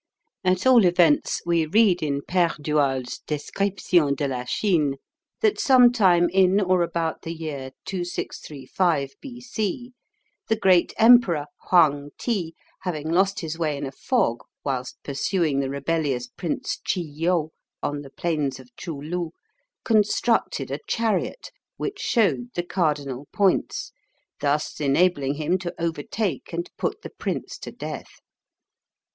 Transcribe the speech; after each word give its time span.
At 0.43 0.65
all 0.65 0.83
events, 0.83 1.43
we 1.45 1.67
read 1.67 2.01
in 2.01 2.21
Pere 2.27 2.53
Du 2.59 2.77
Halde's 2.77 3.19
Description 3.27 4.15
de 4.15 4.27
la 4.27 4.45
Chine, 4.45 4.95
that 5.41 5.59
sometime 5.59 6.27
in 6.31 6.59
or 6.59 6.81
about 6.81 7.21
the 7.21 7.31
year 7.31 7.69
2635 7.85 9.13
B.C. 9.21 9.93
the 10.47 10.55
great 10.55 10.91
Emperor 10.97 11.45
Hoang 11.69 12.09
ti, 12.17 12.55
having 12.81 13.11
lost 13.11 13.41
his 13.41 13.59
way 13.59 13.77
in 13.77 13.85
a 13.85 13.91
fog 13.91 14.39
whilst 14.65 14.97
pursuing 15.03 15.59
the 15.59 15.69
rebellious 15.69 16.25
Prince 16.35 16.79
Tchiyeou 16.83 17.49
on 17.83 18.01
the 18.01 18.09
plains 18.09 18.59
of 18.59 18.69
Tchou 18.75 19.07
lou, 19.07 19.33
constructed 19.85 20.71
a 20.71 20.79
chariot 20.87 21.51
which 21.77 21.99
showed 21.99 22.49
the 22.55 22.63
cardinal 22.63 23.27
points, 23.31 23.91
thus 24.39 24.79
enabling 24.81 25.35
him 25.35 25.59
to 25.59 25.75
overtake 25.77 26.51
and 26.51 26.71
put 26.75 27.03
the 27.03 27.11
prince 27.11 27.59
to 27.59 27.71
death. 27.71 28.17